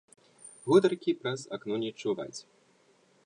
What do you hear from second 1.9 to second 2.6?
чуваць.